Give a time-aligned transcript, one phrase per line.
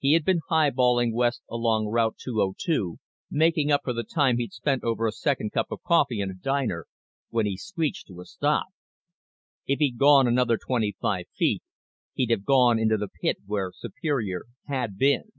[0.00, 2.98] He had been highballing west along Route 202,
[3.30, 6.34] making up for the time he'd spent over a second cup of coffee in a
[6.34, 6.86] diner,
[7.28, 8.66] when he screeched to a stop.
[9.68, 11.62] If he'd gone another twenty five feet
[12.14, 15.30] he'd have gone into the pit where Superior had been.